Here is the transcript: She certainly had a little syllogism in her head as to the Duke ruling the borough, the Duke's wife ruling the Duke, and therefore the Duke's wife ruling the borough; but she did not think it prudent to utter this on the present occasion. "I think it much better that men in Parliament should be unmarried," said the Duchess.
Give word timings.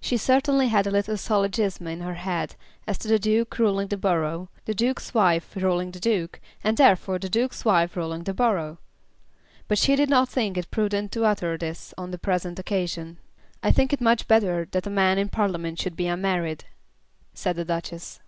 She 0.00 0.16
certainly 0.16 0.68
had 0.68 0.86
a 0.86 0.90
little 0.92 1.16
syllogism 1.16 1.88
in 1.88 1.98
her 2.00 2.14
head 2.14 2.54
as 2.86 2.96
to 2.98 3.08
the 3.08 3.18
Duke 3.18 3.58
ruling 3.58 3.88
the 3.88 3.96
borough, 3.96 4.48
the 4.66 4.72
Duke's 4.72 5.12
wife 5.12 5.56
ruling 5.56 5.90
the 5.90 5.98
Duke, 5.98 6.40
and 6.62 6.76
therefore 6.76 7.18
the 7.18 7.28
Duke's 7.28 7.64
wife 7.64 7.96
ruling 7.96 8.22
the 8.22 8.32
borough; 8.34 8.78
but 9.66 9.76
she 9.76 9.96
did 9.96 10.08
not 10.08 10.28
think 10.28 10.56
it 10.56 10.70
prudent 10.70 11.10
to 11.10 11.24
utter 11.24 11.58
this 11.58 11.92
on 11.98 12.12
the 12.12 12.18
present 12.18 12.60
occasion. 12.60 13.18
"I 13.64 13.72
think 13.72 13.92
it 13.92 14.00
much 14.00 14.28
better 14.28 14.64
that 14.70 14.86
men 14.86 15.18
in 15.18 15.28
Parliament 15.28 15.80
should 15.80 15.96
be 15.96 16.06
unmarried," 16.06 16.66
said 17.34 17.56
the 17.56 17.64
Duchess. 17.64 18.20